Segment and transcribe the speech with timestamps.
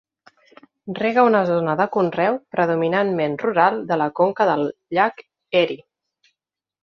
[0.99, 4.65] Rega una zona de conreu predominantment rural de la conca del
[4.99, 5.21] llac
[5.63, 5.85] Erie.